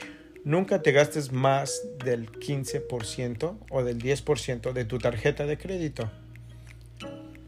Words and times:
Nunca 0.45 0.81
te 0.81 0.93
gastes 0.93 1.33
más 1.33 1.85
del 2.05 2.31
15% 2.31 3.57
o 3.69 3.83
del 3.83 4.01
10% 4.01 4.71
de 4.71 4.85
tu 4.85 4.97
tarjeta 4.97 5.45
de 5.45 5.57
crédito. 5.57 6.09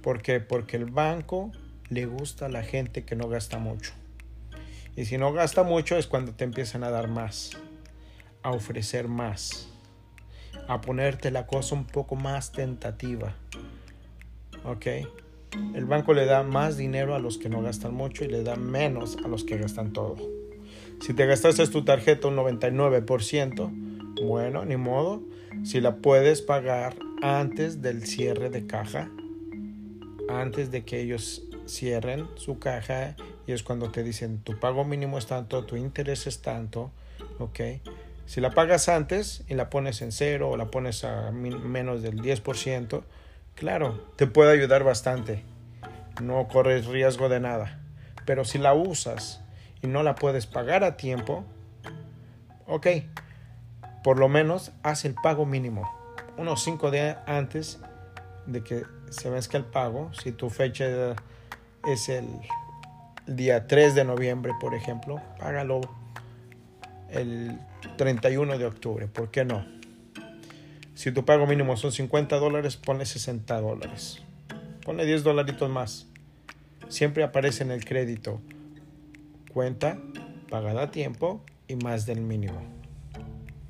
¿Por 0.06 0.22
qué? 0.22 0.39
Porque 0.39 0.78
el 0.78 0.86
banco 0.86 1.52
le 1.89 2.06
gusta 2.06 2.45
a 2.45 2.50
la 2.50 2.61
gente 2.61 3.06
que 3.06 3.16
no 3.16 3.28
gasta 3.28 3.58
mucho. 3.58 3.92
Y 4.95 5.06
si 5.06 5.17
no 5.17 5.34
gasta 5.34 5.64
mucho 5.64 5.97
es 5.97 6.06
cuando 6.06 6.31
te 6.31 6.44
empiezan 6.44 6.84
a 6.84 6.92
dar 6.92 7.08
más, 7.08 7.58
a 8.44 8.52
ofrecer 8.52 9.08
más, 9.08 9.67
a 10.67 10.80
ponerte 10.80 11.31
la 11.31 11.47
cosa 11.47 11.73
un 11.73 11.86
poco 11.86 12.16
más 12.16 12.52
tentativa. 12.52 13.34
¿Ok? 14.64 14.86
El 15.73 15.86
banco 15.86 16.14
le 16.14 16.28
da 16.28 16.44
más 16.44 16.78
dinero 16.78 17.16
a 17.16 17.19
los 17.19 17.40
que 17.40 17.50
no 17.50 17.64
gastan 17.64 17.95
mucho 17.95 18.23
y 18.25 18.28
le 18.28 18.44
da 18.44 18.56
menos 18.58 19.17
a 19.25 19.28
los 19.28 19.44
que 19.44 19.58
gastan 19.58 19.92
todo. 19.92 20.17
Si 21.02 21.16
te 21.16 21.25
gastaste 21.25 21.66
tu 21.66 21.84
tarjeta 21.84 22.28
un 22.28 22.36
99%, 22.36 24.22
bueno, 24.23 24.66
ni 24.66 24.78
modo. 24.78 25.23
Si 25.64 25.81
la 25.81 25.95
puedes 25.95 26.44
pagar 26.44 26.95
antes 27.23 27.81
del 27.81 28.06
cierre 28.06 28.52
de 28.52 28.67
caja, 28.67 29.09
antes 30.41 30.72
de 30.72 30.85
que 30.85 31.00
ellos 31.01 31.44
cierren 31.68 32.28
su 32.35 32.59
caja 32.59 33.16
y 33.47 33.51
es 33.51 33.63
cuando 33.63 33.91
te 33.91 34.03
dicen 34.03 34.40
tu 34.40 34.59
pago 34.59 34.85
mínimo 34.85 35.18
es 35.18 35.28
tanto, 35.28 35.66
tu 35.66 35.75
interés 35.75 36.28
es 36.28 36.41
tanto, 36.41 36.91
ok. 37.40 37.59
Si 38.25 38.41
la 38.41 38.51
pagas 38.51 38.90
antes 38.90 39.44
y 39.47 39.53
la 39.53 39.69
pones 39.69 40.01
en 40.01 40.12
cero 40.12 40.50
o 40.50 40.57
la 40.57 40.72
pones 40.72 41.03
a 41.03 41.31
menos 41.31 42.01
del 42.01 42.22
10%, 42.22 43.03
claro, 43.53 44.03
te 44.16 44.25
puede 44.25 44.51
ayudar 44.51 44.84
bastante. 44.84 45.44
No 46.22 46.47
corres 46.47 46.88
riesgo 46.88 47.29
de 47.29 47.40
nada. 47.40 47.81
Pero 48.25 48.44
si 48.45 48.57
la 48.57 48.74
usas 48.74 49.41
y 49.81 49.88
no 49.88 50.01
la 50.01 50.16
puedes 50.16 50.47
pagar 50.47 50.84
a 50.84 50.97
tiempo, 50.97 51.45
ok, 52.66 52.88
por 54.03 54.18
lo 54.18 54.28
menos 54.28 54.72
haz 54.81 55.06
el 55.06 55.13
pago 55.13 55.45
mínimo. 55.45 55.88
Unos 56.38 56.63
5 56.63 56.90
días 56.90 57.18
antes 57.28 57.79
de 58.47 58.63
que 58.63 58.84
se 59.16 59.30
venzca 59.30 59.58
el 59.58 59.66
pago, 59.66 60.12
si 60.14 60.31
tu 60.31 60.50
fecha 60.50 61.16
es 61.88 62.09
el 62.09 62.28
día 63.28 63.68
3 63.68 63.96
de 63.96 64.03
noviembre, 64.03 64.53
por 64.59 64.74
ejemplo, 64.76 65.22
págalo 65.40 65.81
el 67.09 67.59
31 67.98 68.58
de 68.58 68.66
octubre, 68.66 69.08
¿por 69.08 69.31
qué 69.31 69.46
no? 69.46 69.66
Si 70.94 71.12
tu 71.12 71.25
pago 71.25 71.46
mínimo 71.46 71.75
son 71.78 71.92
50 71.92 72.38
dólares, 72.38 72.78
ponle 72.78 73.06
60 73.06 73.59
dólares. 73.59 74.22
Ponle 74.84 75.06
10 75.06 75.24
dolaritos 75.24 75.70
más. 75.70 76.08
Siempre 76.88 77.24
aparece 77.24 77.64
en 77.64 77.72
el 77.72 77.84
crédito. 77.84 78.42
Cuenta 79.52 79.98
pagada 80.50 80.84
a 80.84 80.92
tiempo 80.92 81.42
y 81.68 81.75
más 81.75 82.06
del 82.06 82.22
mínimo. 82.22 82.62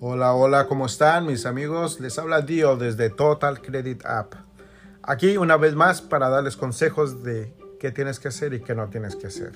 Hola, 0.00 0.32
hola, 0.34 0.68
¿cómo 0.68 0.86
están 0.86 1.26
mis 1.26 1.44
amigos? 1.44 1.98
Les 1.98 2.16
habla 2.20 2.42
Dio 2.42 2.76
desde 2.76 3.10
Total 3.10 3.60
Credit 3.60 4.06
App. 4.06 4.34
Aquí 5.02 5.36
una 5.36 5.56
vez 5.56 5.74
más 5.74 6.00
para 6.00 6.28
darles 6.28 6.56
consejos 6.56 7.24
de 7.24 7.57
qué 7.78 7.90
tienes 7.92 8.20
que 8.20 8.28
hacer 8.28 8.54
y 8.54 8.60
qué 8.60 8.74
no 8.74 8.88
tienes 8.88 9.16
que 9.16 9.28
hacer. 9.28 9.52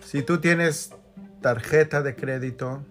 Si 0.00 0.22
tú 0.22 0.40
tienes 0.40 0.92
tarjeta 1.40 2.02
de 2.02 2.16
crédito, 2.16 2.82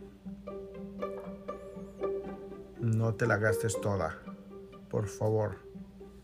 no 2.79 3.13
te 3.15 3.27
la 3.27 3.37
gastes 3.37 3.79
toda, 3.81 4.17
por 4.89 5.07
favor. 5.07 5.57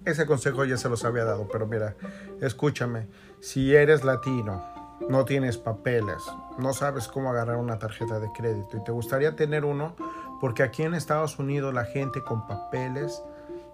Ese 0.06 0.25
consejo 0.25 0.66
ya 0.66 0.78
se 0.78 0.88
los 0.88 1.04
había 1.04 1.25
dado, 1.25 1.48
pero 1.52 1.68
mira, 1.68 1.96
escúchame, 2.40 3.08
si 3.40 3.75
eres 3.75 4.04
latino, 4.04 4.64
no 5.10 5.25
tienes 5.25 5.58
papeles, 5.58 6.24
no 6.58 6.74
sabes 6.74 7.08
cómo 7.08 7.31
agarrar 7.31 7.58
una 7.58 7.80
tarjeta 7.80 8.20
de 8.20 8.31
crédito 8.31 8.78
y 8.78 8.84
te 8.84 8.92
gustaría 8.92 9.36
tener 9.36 9.66
uno, 9.66 9.96
porque 10.40 10.64
aquí 10.64 10.84
en 10.84 10.94
Estados 10.94 11.40
Unidos 11.40 11.74
la 11.74 11.86
gente 11.86 12.24
con 12.24 12.48
papeles 12.48 13.22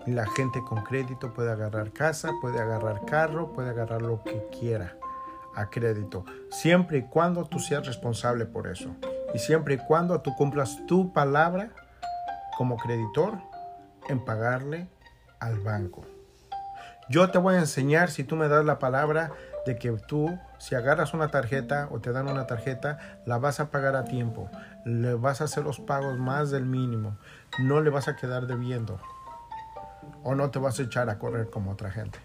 la 0.05 0.25
gente 0.27 0.63
con 0.63 0.83
crédito 0.83 1.33
puede 1.33 1.51
agarrar 1.51 1.91
casa, 1.91 2.31
puede 2.41 2.59
agarrar 2.59 3.05
carro, 3.05 3.53
puede 3.53 3.69
agarrar 3.69 4.01
lo 4.01 4.23
que 4.23 4.47
quiera 4.57 4.95
a 5.55 5.69
crédito, 5.69 6.25
siempre 6.49 6.99
y 6.99 7.01
cuando 7.03 7.45
tú 7.45 7.59
seas 7.59 7.85
responsable 7.85 8.45
por 8.45 8.67
eso. 8.67 8.95
Y 9.33 9.39
siempre 9.39 9.75
y 9.75 9.77
cuando 9.77 10.19
tú 10.21 10.33
cumplas 10.35 10.85
tu 10.87 11.13
palabra 11.13 11.69
como 12.57 12.77
creditor 12.77 13.37
en 14.09 14.23
pagarle 14.23 14.87
al 15.39 15.59
banco. 15.59 16.05
Yo 17.09 17.29
te 17.29 17.37
voy 17.37 17.55
a 17.55 17.59
enseñar 17.59 18.09
si 18.09 18.23
tú 18.23 18.35
me 18.35 18.47
das 18.47 18.63
la 18.65 18.79
palabra 18.79 19.31
de 19.65 19.77
que 19.77 19.91
tú, 19.91 20.37
si 20.57 20.75
agarras 20.75 21.13
una 21.13 21.29
tarjeta 21.29 21.87
o 21.91 21.99
te 21.99 22.11
dan 22.11 22.27
una 22.27 22.47
tarjeta, 22.47 23.19
la 23.25 23.37
vas 23.37 23.59
a 23.59 23.69
pagar 23.69 23.95
a 23.95 24.05
tiempo. 24.05 24.49
Le 24.85 25.13
vas 25.13 25.41
a 25.41 25.45
hacer 25.45 25.63
los 25.63 25.79
pagos 25.79 26.17
más 26.17 26.51
del 26.51 26.65
mínimo. 26.65 27.17
No 27.59 27.81
le 27.81 27.89
vas 27.89 28.07
a 28.07 28.15
quedar 28.15 28.47
debiendo 28.47 28.99
o 30.23 30.35
no 30.35 30.49
te 30.51 30.59
vas 30.59 30.79
a 30.79 30.83
echar 30.83 31.09
a 31.09 31.17
correr 31.17 31.49
como 31.49 31.71
otra 31.71 31.91
gente. 31.91 32.19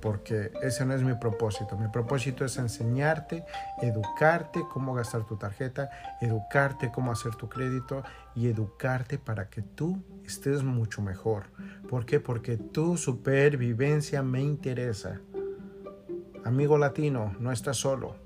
porque 0.00 0.52
ese 0.62 0.84
no 0.84 0.94
es 0.94 1.02
mi 1.02 1.14
propósito. 1.14 1.76
Mi 1.76 1.88
propósito 1.88 2.44
es 2.44 2.56
enseñarte, 2.56 3.44
educarte 3.82 4.60
cómo 4.72 4.94
gastar 4.94 5.24
tu 5.24 5.36
tarjeta, 5.36 5.90
educarte 6.20 6.90
cómo 6.90 7.12
hacer 7.12 7.34
tu 7.34 7.48
crédito 7.48 8.02
y 8.34 8.48
educarte 8.48 9.18
para 9.18 9.48
que 9.48 9.62
tú 9.62 10.02
estés 10.24 10.62
mucho 10.62 11.02
mejor. 11.02 11.46
¿Por 11.88 12.06
qué? 12.06 12.20
Porque 12.20 12.56
tu 12.56 12.96
supervivencia 12.96 14.22
me 14.22 14.40
interesa. 14.42 15.20
Amigo 16.44 16.78
latino, 16.78 17.34
no 17.40 17.52
estás 17.52 17.76
solo. 17.78 18.16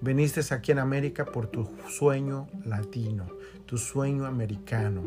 Veniste 0.00 0.42
aquí 0.52 0.72
en 0.72 0.80
América 0.80 1.24
por 1.24 1.46
tu 1.46 1.70
sueño 1.88 2.48
latino, 2.64 3.28
tu 3.66 3.78
sueño 3.78 4.26
americano. 4.26 5.02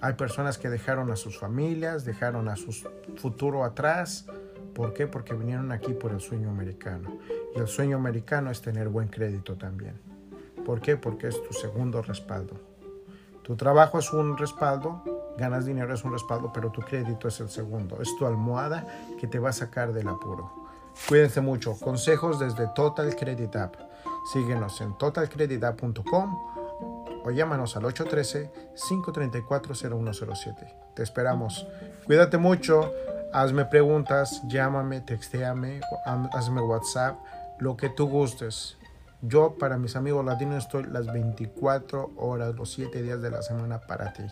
Hay 0.00 0.14
personas 0.14 0.58
que 0.58 0.68
dejaron 0.68 1.10
a 1.10 1.16
sus 1.16 1.38
familias, 1.38 2.04
dejaron 2.04 2.48
a 2.48 2.56
su 2.56 2.72
futuro 3.16 3.64
atrás. 3.64 4.26
¿Por 4.74 4.92
qué? 4.92 5.06
Porque 5.06 5.34
vinieron 5.34 5.72
aquí 5.72 5.94
por 5.94 6.12
el 6.12 6.20
sueño 6.20 6.50
americano. 6.50 7.18
Y 7.54 7.58
el 7.58 7.66
sueño 7.66 7.96
americano 7.96 8.50
es 8.50 8.60
tener 8.60 8.88
buen 8.88 9.08
crédito 9.08 9.56
también. 9.56 9.98
¿Por 10.64 10.80
qué? 10.80 10.96
Porque 10.96 11.28
es 11.28 11.42
tu 11.42 11.52
segundo 11.54 12.02
respaldo. 12.02 12.60
Tu 13.42 13.54
trabajo 13.54 13.98
es 14.00 14.12
un 14.12 14.36
respaldo, 14.36 15.02
ganas 15.38 15.64
dinero 15.64 15.94
es 15.94 16.04
un 16.04 16.12
respaldo, 16.12 16.52
pero 16.52 16.70
tu 16.70 16.82
crédito 16.82 17.28
es 17.28 17.38
el 17.40 17.48
segundo. 17.48 18.02
Es 18.02 18.08
tu 18.18 18.26
almohada 18.26 18.84
que 19.20 19.28
te 19.28 19.38
va 19.38 19.50
a 19.50 19.52
sacar 19.52 19.92
del 19.92 20.08
apuro. 20.08 20.66
Cuídense 21.08 21.40
mucho. 21.40 21.78
Consejos 21.78 22.40
desde 22.40 22.66
Total 22.74 23.14
Credit 23.14 23.54
App. 23.54 23.76
Síguenos 24.32 24.80
en 24.80 24.98
totalcreditapp.com 24.98 26.36
o 27.26 27.30
llámanos 27.32 27.76
al 27.76 27.82
813-534-0107. 27.84 30.54
Te 30.94 31.02
esperamos. 31.02 31.66
Cuídate 32.06 32.38
mucho, 32.38 32.92
hazme 33.32 33.64
preguntas, 33.64 34.42
llámame, 34.46 35.00
textéame, 35.00 35.80
hazme 36.32 36.60
WhatsApp, 36.60 37.18
lo 37.58 37.76
que 37.76 37.88
tú 37.88 38.06
gustes. 38.06 38.78
Yo 39.22 39.56
para 39.58 39.76
mis 39.76 39.96
amigos 39.96 40.24
latinos 40.24 40.62
estoy 40.64 40.84
las 40.84 41.12
24 41.12 42.12
horas, 42.16 42.54
los 42.54 42.70
7 42.72 43.02
días 43.02 43.20
de 43.20 43.30
la 43.30 43.42
semana 43.42 43.80
para 43.80 44.12
ti. 44.12 44.22